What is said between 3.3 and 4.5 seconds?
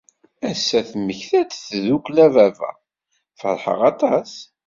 ferḥeɣ aṭas.